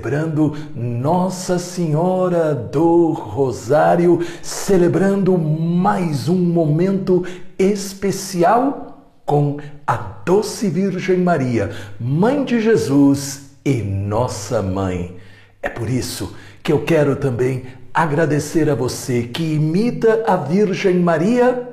celebrando 0.00 0.56
Nossa 0.74 1.58
Senhora 1.58 2.54
do 2.54 3.12
Rosário, 3.12 4.20
celebrando 4.42 5.38
mais 5.38 6.28
um 6.28 6.36
momento 6.36 7.24
especial 7.58 9.14
com 9.24 9.58
a 9.86 9.96
doce 9.96 10.68
Virgem 10.68 11.18
Maria, 11.18 11.70
Mãe 12.00 12.44
de 12.44 12.60
Jesus 12.60 13.56
e 13.64 13.82
nossa 13.82 14.60
mãe. 14.60 15.16
É 15.62 15.68
por 15.68 15.88
isso 15.88 16.34
que 16.62 16.72
eu 16.72 16.84
quero 16.84 17.16
também 17.16 17.64
agradecer 17.92 18.70
a 18.70 18.74
você 18.74 19.24
que 19.24 19.54
imita 19.54 20.24
a 20.26 20.36
Virgem 20.36 20.98
Maria 20.98 21.68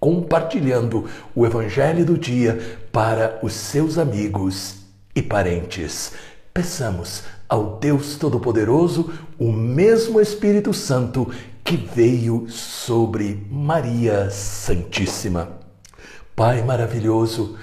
compartilhando 0.00 1.06
o 1.34 1.44
Evangelho 1.44 2.04
do 2.04 2.16
dia 2.16 2.78
para 2.92 3.38
os 3.42 3.52
seus 3.52 3.98
amigos 3.98 4.76
e 5.14 5.22
parentes. 5.22 6.12
Peçamos 6.54 7.24
ao 7.48 7.78
Deus 7.78 8.16
Todo-Poderoso 8.16 9.12
o 9.38 9.50
mesmo 9.52 10.20
Espírito 10.20 10.72
Santo 10.72 11.30
que 11.64 11.76
veio 11.76 12.46
sobre 12.48 13.46
Maria 13.50 14.30
Santíssima. 14.30 15.50
Pai 16.34 16.62
maravilhoso, 16.62 17.56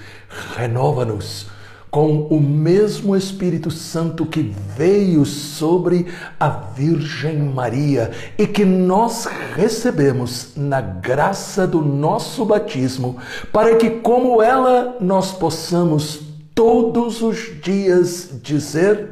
renova-nos 0.54 1.48
com 1.96 2.26
o 2.28 2.38
mesmo 2.38 3.16
Espírito 3.16 3.70
Santo 3.70 4.26
que 4.26 4.42
veio 4.76 5.24
sobre 5.24 6.04
a 6.38 6.46
Virgem 6.50 7.38
Maria 7.38 8.10
e 8.36 8.46
que 8.46 8.66
nós 8.66 9.24
recebemos 9.54 10.52
na 10.54 10.82
graça 10.82 11.66
do 11.66 11.80
nosso 11.80 12.44
batismo, 12.44 13.16
para 13.50 13.76
que, 13.76 13.88
como 13.88 14.42
ela, 14.42 14.98
nós 15.00 15.32
possamos 15.32 16.20
todos 16.54 17.22
os 17.22 17.58
dias 17.62 18.28
dizer: 18.42 19.08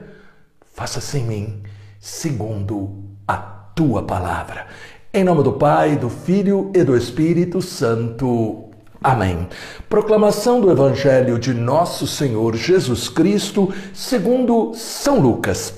Faça-se 0.75 1.17
em 1.17 1.25
mim 1.25 1.63
segundo 1.99 2.97
a 3.27 3.39
tua 3.39 4.03
palavra. 4.03 4.67
Em 5.11 5.25
nome 5.25 5.43
do 5.43 5.55
Pai, 5.55 5.97
do 5.97 6.11
Filho 6.11 6.71
e 6.75 6.85
do 6.85 6.95
Espírito 6.95 7.63
Santo. 7.63 8.74
Amém. 9.05 9.47
Proclamação 9.87 10.63
do 10.63 10.71
Evangelho 10.71 11.39
de 11.39 11.53
Nosso 11.53 12.07
Senhor 12.07 12.57
Jesus 12.57 13.07
Cristo, 13.07 13.71
segundo 13.93 14.73
São 14.75 15.21
Lucas, 15.21 15.75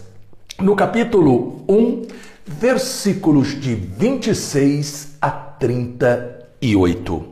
no 0.60 0.77
capítulo 0.77 1.60
1, 1.68 2.02
versículos 2.46 3.60
de 3.60 3.74
26 3.74 5.16
a 5.20 5.28
38. 5.28 7.24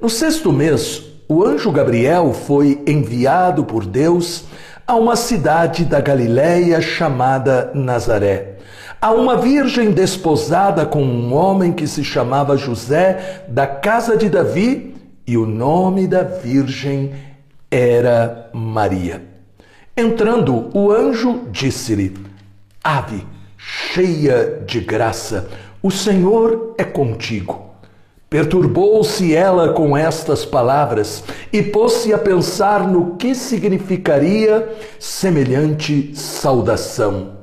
No 0.00 0.08
sexto 0.08 0.50
mês, 0.50 1.02
o 1.28 1.44
anjo 1.44 1.70
Gabriel 1.70 2.32
foi 2.32 2.82
enviado 2.86 3.62
por 3.62 3.84
Deus 3.84 4.44
a 4.86 4.94
uma 4.94 5.16
cidade 5.16 5.84
da 5.84 6.00
Galiléia 6.00 6.80
chamada 6.80 7.70
Nazaré, 7.74 8.56
a 8.98 9.12
uma 9.12 9.36
virgem 9.36 9.90
desposada 9.90 10.86
com 10.86 11.02
um 11.02 11.34
homem 11.34 11.74
que 11.74 11.86
se 11.86 12.02
chamava 12.02 12.56
José, 12.56 13.44
da 13.48 13.66
casa 13.66 14.16
de 14.16 14.30
Davi, 14.30 14.89
e 15.30 15.38
o 15.38 15.46
nome 15.46 16.08
da 16.08 16.24
virgem 16.24 17.12
era 17.70 18.50
Maria. 18.52 19.22
Entrando, 19.96 20.76
o 20.76 20.90
anjo 20.90 21.42
disse-lhe: 21.52 22.16
Ave, 22.82 23.24
cheia 23.56 24.60
de 24.66 24.80
graça, 24.80 25.48
o 25.80 25.88
Senhor 25.88 26.74
é 26.76 26.82
contigo. 26.82 27.64
Perturbou-se 28.28 29.32
ela 29.32 29.72
com 29.72 29.96
estas 29.96 30.44
palavras 30.44 31.22
e 31.52 31.62
pôs-se 31.62 32.12
a 32.12 32.18
pensar 32.18 32.88
no 32.88 33.14
que 33.14 33.32
significaria 33.32 34.68
semelhante 34.98 36.10
saudação. 36.12 37.36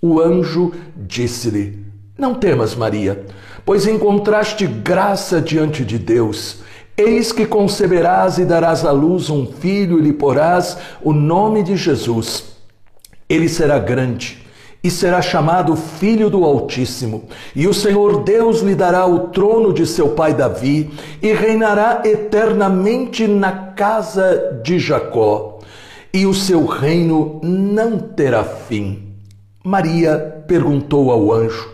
O 0.00 0.20
anjo 0.20 0.72
disse-lhe: 0.96 1.84
Não 2.16 2.36
temas, 2.36 2.76
Maria, 2.76 3.26
pois 3.64 3.84
encontraste 3.84 4.64
graça 4.64 5.40
diante 5.40 5.84
de 5.84 5.98
Deus. 5.98 6.64
Eis 6.98 7.30
que 7.30 7.44
conceberás 7.44 8.38
e 8.38 8.44
darás 8.46 8.82
à 8.82 8.90
luz 8.90 9.28
um 9.28 9.46
filho 9.46 9.98
e 9.98 10.02
lhe 10.02 10.14
porás 10.14 10.78
o 11.02 11.12
nome 11.12 11.62
de 11.62 11.76
Jesus. 11.76 12.44
Ele 13.28 13.50
será 13.50 13.78
grande 13.78 14.46
e 14.82 14.90
será 14.90 15.20
chamado 15.20 15.76
Filho 15.76 16.30
do 16.30 16.42
Altíssimo. 16.42 17.24
E 17.54 17.66
o 17.66 17.74
Senhor 17.74 18.22
Deus 18.22 18.60
lhe 18.60 18.74
dará 18.74 19.04
o 19.04 19.28
trono 19.28 19.74
de 19.74 19.86
seu 19.86 20.10
pai 20.10 20.32
Davi 20.32 20.90
e 21.20 21.32
reinará 21.34 22.02
eternamente 22.04 23.26
na 23.26 23.52
casa 23.52 24.60
de 24.62 24.78
Jacó, 24.78 25.58
e 26.14 26.24
o 26.24 26.32
seu 26.32 26.64
reino 26.64 27.40
não 27.42 27.98
terá 27.98 28.42
fim. 28.42 29.12
Maria 29.62 30.44
perguntou 30.46 31.10
ao 31.10 31.30
anjo: 31.30 31.68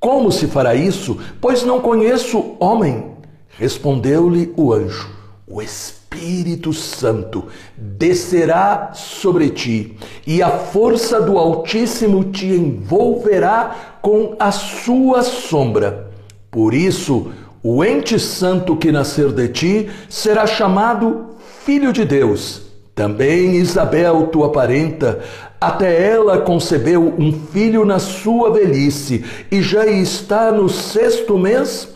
Como 0.00 0.32
se 0.32 0.46
fará 0.48 0.74
isso? 0.74 1.16
Pois 1.40 1.62
não 1.62 1.80
conheço 1.80 2.56
homem. 2.58 3.17
Respondeu-lhe 3.50 4.52
o 4.56 4.72
anjo: 4.72 5.08
O 5.46 5.62
Espírito 5.62 6.72
Santo 6.72 7.44
descerá 7.76 8.92
sobre 8.94 9.50
ti, 9.50 9.96
e 10.26 10.42
a 10.42 10.50
força 10.50 11.20
do 11.20 11.38
Altíssimo 11.38 12.24
te 12.24 12.46
envolverá 12.46 13.98
com 14.02 14.36
a 14.38 14.50
sua 14.50 15.22
sombra. 15.22 16.10
Por 16.50 16.74
isso, 16.74 17.32
o 17.62 17.84
ente 17.84 18.18
santo 18.18 18.76
que 18.76 18.92
nascer 18.92 19.32
de 19.32 19.48
ti 19.48 19.90
será 20.08 20.46
chamado 20.46 21.36
Filho 21.64 21.92
de 21.92 22.04
Deus. 22.04 22.62
Também 22.94 23.56
Isabel, 23.56 24.28
tua 24.28 24.50
parenta, 24.50 25.20
até 25.60 26.10
ela 26.10 26.38
concebeu 26.38 27.14
um 27.18 27.32
filho 27.32 27.84
na 27.84 27.98
sua 27.98 28.50
velhice 28.50 29.24
e 29.50 29.60
já 29.60 29.86
está 29.86 30.50
no 30.50 30.68
sexto 30.68 31.38
mês, 31.38 31.88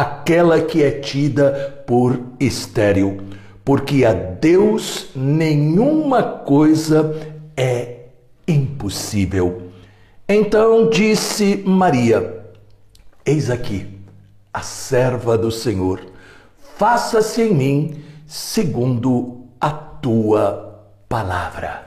aquela 0.00 0.60
que 0.60 0.82
é 0.82 0.90
tida 0.90 1.82
por 1.86 2.20
estéril 2.38 3.36
porque 3.66 4.04
a 4.04 4.12
Deus 4.12 5.08
nenhuma 5.16 6.22
coisa 6.22 7.16
é 7.56 8.10
impossível. 8.46 9.72
Então 10.28 10.88
disse 10.88 11.64
Maria: 11.66 12.44
Eis 13.24 13.50
aqui 13.50 13.98
a 14.54 14.62
serva 14.62 15.36
do 15.36 15.50
Senhor, 15.50 16.00
faça-se 16.76 17.42
em 17.42 17.52
mim 17.52 18.04
segundo 18.24 19.48
a 19.60 19.70
tua 19.72 20.86
palavra. 21.08 21.86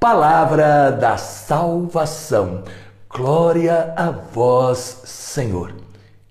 Palavra 0.00 0.90
da 0.90 1.16
salvação. 1.16 2.64
Glória 3.08 3.94
a 3.96 4.10
vós, 4.10 5.02
Senhor. 5.04 5.72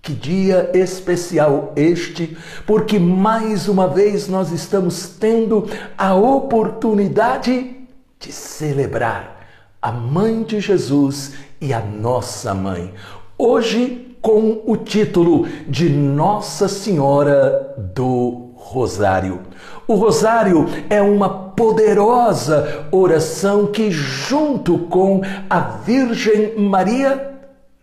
Que 0.03 0.11
dia 0.11 0.69
especial 0.73 1.71
este, 1.77 2.37
porque 2.67 2.99
mais 2.99 3.69
uma 3.69 3.87
vez 3.87 4.27
nós 4.27 4.51
estamos 4.51 5.07
tendo 5.17 5.65
a 5.97 6.13
oportunidade 6.13 7.77
de 8.19 8.29
celebrar 8.29 9.47
a 9.81 9.93
Mãe 9.93 10.43
de 10.43 10.59
Jesus 10.59 11.35
e 11.61 11.73
a 11.73 11.79
nossa 11.79 12.53
mãe. 12.53 12.93
Hoje, 13.37 14.17
com 14.21 14.61
o 14.65 14.75
título 14.75 15.47
de 15.69 15.87
Nossa 15.87 16.67
Senhora 16.67 17.73
do 17.95 18.51
Rosário. 18.55 19.39
O 19.87 19.95
Rosário 19.95 20.67
é 20.89 21.01
uma 21.01 21.29
poderosa 21.29 22.87
oração 22.91 23.67
que, 23.67 23.89
junto 23.89 24.79
com 24.79 25.21
a 25.49 25.59
Virgem 25.59 26.57
Maria, 26.57 27.32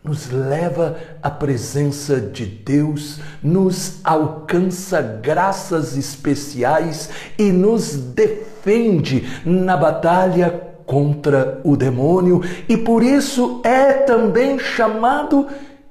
nos 0.03 0.31
leva 0.31 0.97
à 1.23 1.31
presença 1.31 2.21
de 2.21 2.47
Deus, 2.47 3.21
nos 3.43 4.01
alcança 4.03 5.03
graças 5.03 5.97
especiais 5.97 7.11
e 7.39 7.53
nos 7.53 7.95
defende 7.95 9.29
na 9.45 9.77
batalha 9.77 10.69
contra 10.87 11.61
o 11.63 11.77
demônio 11.77 12.43
e 12.69 12.77
por 12.77 13.03
isso 13.03 13.61
é 13.63 13.93
também 13.93 14.59
chamado 14.59 15.47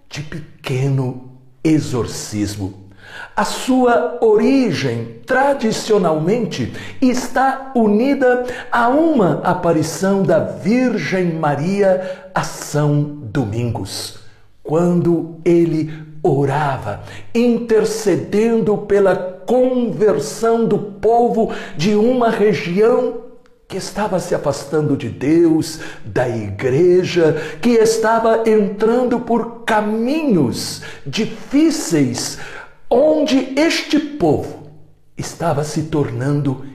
de 0.09 0.21
pequeno 0.23 1.29
exorcismo. 1.63 2.88
A 3.35 3.45
sua 3.45 4.17
origem, 4.21 5.21
tradicionalmente, 5.25 6.73
está 7.01 7.71
unida 7.75 8.45
a 8.71 8.89
uma 8.89 9.41
aparição 9.43 10.23
da 10.23 10.39
Virgem 10.39 11.33
Maria 11.33 12.29
a 12.33 12.43
São 12.43 13.03
Domingos, 13.03 14.19
quando 14.63 15.37
ele 15.45 15.91
orava, 16.21 17.01
intercedendo 17.33 18.77
pela 18.77 19.15
conversão 19.15 20.65
do 20.65 20.77
povo 20.77 21.51
de 21.75 21.95
uma 21.95 22.29
região 22.29 23.29
que 23.69 23.77
estava 23.77 24.19
se 24.19 24.33
afastando 24.33 24.97
de 24.97 25.09
Deus, 25.09 25.79
da 26.03 26.27
igreja, 26.27 27.37
que 27.61 27.69
estava 27.69 28.49
entrando 28.49 29.19
por 29.19 29.63
caminhos 29.63 30.81
difíceis, 31.05 32.39
onde 32.89 33.53
este 33.59 33.99
povo 33.99 34.71
estava 35.17 35.63
se 35.63 35.83
tornando 35.83 36.65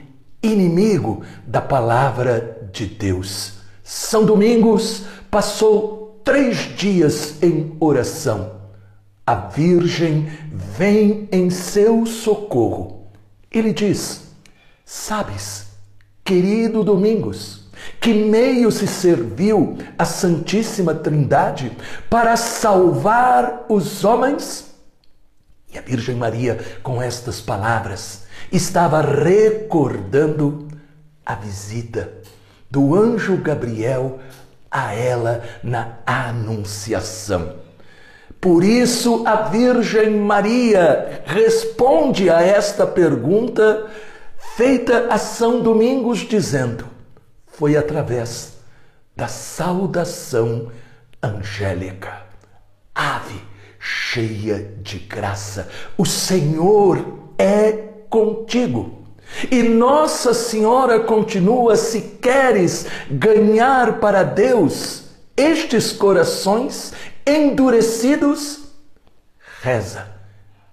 inimigo 0.41 1.23
da 1.45 1.61
palavra 1.61 2.69
de 2.71 2.85
Deus. 2.85 3.55
São 3.83 4.25
Domingos 4.25 5.05
passou 5.29 6.21
três 6.23 6.75
dias 6.75 7.41
em 7.43 7.75
oração. 7.79 8.55
A 9.27 9.35
Virgem 9.35 10.31
vem 10.51 11.27
em 11.31 11.49
seu 11.49 12.05
socorro. 12.05 13.07
Ele 13.51 13.73
diz: 13.73 14.21
Sabes, 14.85 15.67
Querido 16.23 16.83
Domingos, 16.83 17.65
que 17.99 18.13
meio 18.13 18.71
se 18.71 18.87
serviu 18.87 19.77
a 19.97 20.05
Santíssima 20.05 20.93
Trindade 20.93 21.71
para 22.09 22.37
salvar 22.37 23.65
os 23.67 24.03
homens? 24.03 24.74
E 25.75 25.77
a 25.77 25.81
Virgem 25.81 26.15
Maria, 26.15 26.57
com 26.81 27.01
estas 27.01 27.41
palavras, 27.41 28.23
estava 28.49 29.01
recordando 29.01 30.69
a 31.25 31.35
visita 31.35 32.13
do 32.71 32.95
anjo 32.95 33.35
Gabriel 33.35 34.19
a 34.71 34.93
ela 34.93 35.43
na 35.61 35.97
Anunciação. 36.05 37.57
Por 38.39 38.63
isso, 38.63 39.27
a 39.27 39.49
Virgem 39.49 40.11
Maria 40.11 41.23
responde 41.25 42.29
a 42.29 42.41
esta 42.41 42.87
pergunta 42.87 43.87
feita 44.55 45.07
a 45.09 45.17
São 45.17 45.61
Domingos, 45.61 46.19
dizendo: 46.19 46.85
Foi 47.45 47.75
através 47.75 48.53
da 49.13 49.27
saudação 49.27 50.71
angélica. 51.21 52.23
Ave 52.93 53.54
cheia 53.85 54.71
de 54.81 54.97
graça, 54.97 55.69
o 55.95 56.05
Senhor 56.05 57.19
é 57.37 57.71
contigo. 58.09 59.03
E 59.51 59.61
Nossa 59.61 60.33
Senhora 60.33 60.99
continua: 61.01 61.75
se 61.75 62.01
queres 62.19 62.87
ganhar 63.09 63.99
para 63.99 64.23
Deus 64.23 65.03
estes 65.37 65.91
corações 65.91 66.93
endurecidos, 67.25 68.63
reza, 69.61 70.07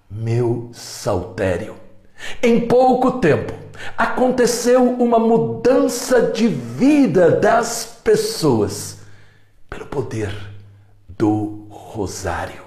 meu 0.09 0.71
saltério. 0.73 1.75
Em 2.41 2.61
pouco 2.61 3.19
tempo, 3.19 3.53
aconteceu 3.97 4.83
uma 4.83 5.19
mudança 5.19 6.21
de 6.21 6.47
vida 6.47 7.29
das 7.29 7.99
pessoas 8.03 8.97
pelo 9.69 9.85
poder 9.85 10.33
do 11.09 11.67
rosário. 11.69 12.62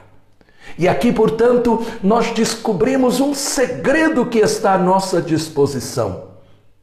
E 0.78 0.86
aqui, 0.86 1.10
portanto, 1.10 1.84
nós 2.02 2.32
descobrimos 2.32 3.18
um 3.20 3.32
segredo 3.32 4.26
que 4.26 4.38
está 4.38 4.74
à 4.74 4.78
nossa 4.78 5.22
disposição 5.22 6.24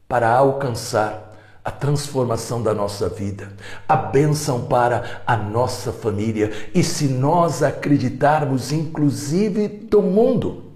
para 0.08 0.28
alcançar 0.28 1.32
a 1.64 1.70
transformação 1.70 2.60
da 2.62 2.74
nossa 2.74 3.08
vida, 3.08 3.52
a 3.88 3.96
bênção 3.96 4.62
para 4.62 5.22
a 5.26 5.36
nossa 5.36 5.92
família 5.92 6.50
e, 6.74 6.82
se 6.82 7.06
nós 7.06 7.62
acreditarmos, 7.62 8.72
inclusive 8.72 9.68
do 9.68 10.02
mundo. 10.02 10.72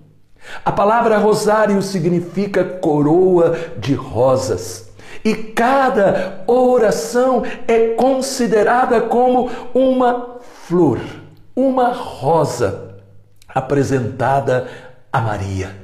A 0.65 0.71
palavra 0.71 1.19
rosário 1.19 1.83
significa 1.83 2.65
coroa 2.65 3.59
de 3.79 3.95
rosas. 3.95 4.89
E 5.25 5.35
cada 5.35 6.45
oração 6.47 7.43
é 7.67 7.89
considerada 7.95 9.01
como 9.01 9.51
uma 9.75 10.39
flor, 10.41 11.01
uma 11.57 11.93
rosa 11.93 12.88
apresentada 13.49 14.69
a 15.13 15.21
Maria. 15.21 15.77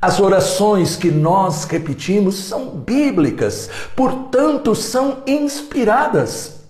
As 0.00 0.18
orações 0.18 0.96
que 0.96 1.12
nós 1.12 1.62
repetimos 1.64 2.34
são 2.34 2.70
bíblicas, 2.70 3.70
portanto, 3.94 4.74
são 4.74 5.18
inspiradas. 5.26 6.64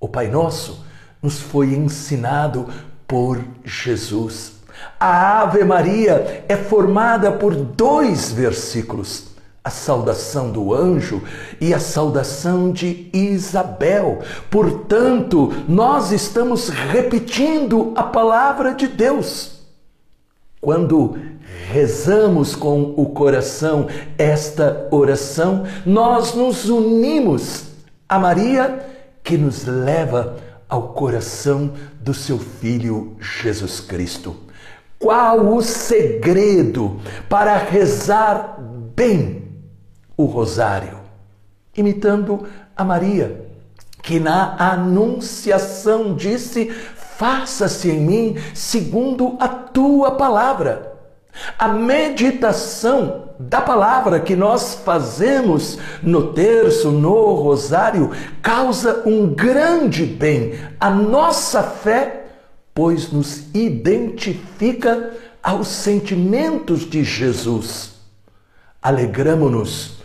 O 0.00 0.08
Pai 0.08 0.28
Nosso 0.28 0.84
nos 1.22 1.38
foi 1.38 1.74
ensinado 1.74 2.66
por 3.06 3.44
Jesus. 3.62 4.52
A 4.98 5.42
Ave 5.42 5.64
Maria 5.64 6.44
é 6.48 6.56
formada 6.56 7.30
por 7.30 7.54
dois 7.54 8.32
versículos. 8.32 9.28
A 9.62 9.70
saudação 9.70 10.50
do 10.50 10.72
anjo 10.72 11.22
e 11.60 11.74
a 11.74 11.78
saudação 11.78 12.72
de 12.72 13.10
Isabel. 13.12 14.20
Portanto, 14.50 15.52
nós 15.68 16.10
estamos 16.10 16.70
repetindo 16.70 17.92
a 17.94 18.04
palavra 18.04 18.72
de 18.72 18.86
Deus. 18.86 19.57
Quando 20.60 21.16
rezamos 21.70 22.56
com 22.56 22.94
o 22.96 23.06
coração 23.10 23.86
esta 24.16 24.88
oração, 24.90 25.64
nós 25.86 26.34
nos 26.34 26.68
unimos 26.68 27.66
a 28.08 28.18
Maria 28.18 28.84
que 29.22 29.36
nos 29.36 29.64
leva 29.64 30.36
ao 30.68 30.94
coração 30.94 31.72
do 32.00 32.12
seu 32.12 32.38
Filho 32.38 33.16
Jesus 33.20 33.80
Cristo. 33.80 34.36
Qual 34.98 35.54
o 35.54 35.62
segredo 35.62 37.00
para 37.28 37.56
rezar 37.56 38.58
bem 38.96 39.44
o 40.16 40.24
rosário? 40.24 40.98
Imitando 41.76 42.44
a 42.76 42.82
Maria, 42.82 43.46
que 44.02 44.18
na 44.18 44.56
Anunciação 44.72 46.16
disse: 46.16 46.72
Faça-se 47.18 47.90
em 47.90 48.00
mim 48.00 48.36
segundo 48.54 49.36
a 49.40 49.48
tua 49.48 50.12
palavra. 50.12 50.96
A 51.58 51.66
meditação 51.68 53.24
da 53.38 53.60
palavra 53.60 54.20
que 54.20 54.34
nós 54.34 54.74
fazemos 54.84 55.78
no 56.00 56.32
terço, 56.32 56.90
no 56.92 57.34
rosário, 57.34 58.12
causa 58.40 59.02
um 59.04 59.34
grande 59.34 60.06
bem 60.06 60.58
à 60.80 60.88
nossa 60.90 61.62
fé 61.62 62.26
pois 62.72 63.10
nos 63.10 63.52
identifica 63.52 65.12
aos 65.42 65.66
sentimentos 65.66 66.88
de 66.88 67.02
Jesus. 67.02 67.94
Alegramo-nos 68.80 69.98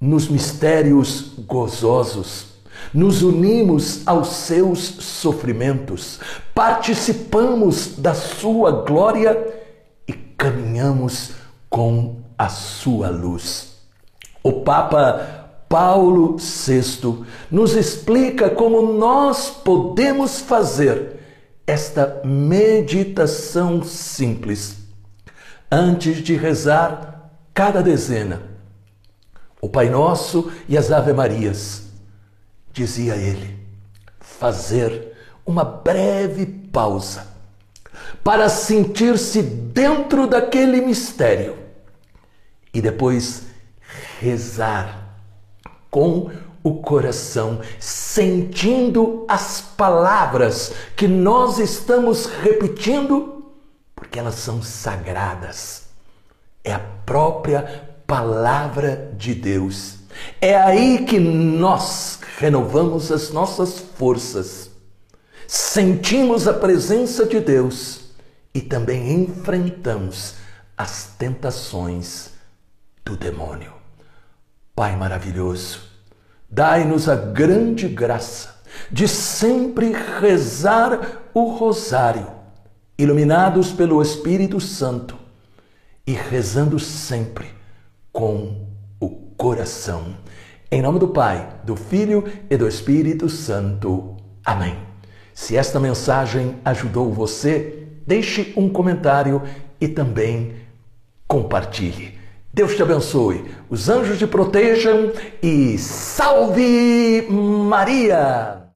nos 0.00 0.28
mistérios 0.28 1.32
gozosos, 1.38 2.51
nos 2.92 3.22
unimos 3.22 4.02
aos 4.06 4.28
seus 4.28 4.80
sofrimentos, 4.80 6.20
participamos 6.54 7.96
da 7.96 8.14
sua 8.14 8.84
glória 8.84 9.36
e 10.06 10.12
caminhamos 10.12 11.32
com 11.70 12.16
a 12.36 12.48
sua 12.48 13.08
luz. 13.08 13.72
O 14.42 14.60
Papa 14.62 15.42
Paulo 15.68 16.36
VI 16.36 17.24
nos 17.50 17.74
explica 17.74 18.50
como 18.50 18.92
nós 18.92 19.48
podemos 19.48 20.40
fazer 20.40 21.20
esta 21.66 22.20
meditação 22.24 23.82
simples 23.82 24.78
antes 25.70 26.18
de 26.18 26.36
rezar 26.36 27.30
cada 27.54 27.82
dezena. 27.82 28.42
O 29.60 29.68
Pai 29.68 29.88
Nosso 29.88 30.52
e 30.68 30.76
as 30.76 30.90
Ave 30.90 31.12
Marias, 31.12 31.84
dizia 32.72 33.16
ele, 33.16 33.58
fazer 34.20 35.12
uma 35.44 35.64
breve 35.64 36.46
pausa 36.46 37.26
para 38.24 38.48
sentir-se 38.48 39.42
dentro 39.42 40.26
daquele 40.26 40.80
mistério 40.80 41.58
e 42.72 42.80
depois 42.80 43.44
rezar 44.20 45.16
com 45.90 46.30
o 46.62 46.74
coração, 46.80 47.60
sentindo 47.80 49.26
as 49.28 49.60
palavras 49.60 50.72
que 50.96 51.08
nós 51.08 51.58
estamos 51.58 52.26
repetindo, 52.26 53.52
porque 53.94 54.18
elas 54.18 54.36
são 54.36 54.62
sagradas. 54.62 55.88
É 56.62 56.72
a 56.72 56.78
própria 56.78 57.88
palavra 58.06 59.12
de 59.16 59.34
Deus. 59.34 60.01
É 60.40 60.56
aí 60.56 61.04
que 61.04 61.18
nós 61.18 62.18
renovamos 62.38 63.10
as 63.10 63.30
nossas 63.30 63.78
forças, 63.78 64.70
sentimos 65.46 66.46
a 66.48 66.54
presença 66.54 67.24
de 67.26 67.40
Deus 67.40 68.00
e 68.54 68.60
também 68.60 69.22
enfrentamos 69.22 70.34
as 70.76 71.14
tentações 71.18 72.30
do 73.04 73.16
demônio. 73.16 73.72
Pai 74.74 74.96
maravilhoso, 74.96 75.92
Dai-nos 76.54 77.08
a 77.08 77.16
grande 77.16 77.88
graça 77.88 78.56
de 78.90 79.08
sempre 79.08 79.90
rezar 80.20 81.22
o 81.32 81.48
rosário, 81.48 82.26
iluminados 82.98 83.72
pelo 83.72 84.02
Espírito 84.02 84.60
Santo 84.60 85.16
e 86.06 86.12
rezando 86.12 86.78
sempre 86.78 87.46
com 88.12 88.61
coração 89.36 90.16
Em 90.70 90.80
nome 90.80 90.98
do 90.98 91.08
Pai, 91.08 91.48
do 91.64 91.76
Filho 91.76 92.24
e 92.48 92.56
do 92.56 92.66
Espírito 92.66 93.28
Santo. 93.28 94.16
Amém. 94.44 94.76
Se 95.34 95.56
esta 95.56 95.78
mensagem 95.78 96.56
ajudou 96.64 97.12
você, 97.12 97.86
deixe 98.06 98.52
um 98.56 98.68
comentário 98.68 99.42
e 99.80 99.86
também 99.86 100.54
compartilhe. 101.28 102.18
Deus 102.54 102.74
te 102.74 102.82
abençoe, 102.82 103.44
os 103.68 103.88
anjos 103.88 104.18
te 104.18 104.26
protejam 104.26 105.12
e 105.42 105.78
salve 105.78 107.26
Maria! 107.30 108.61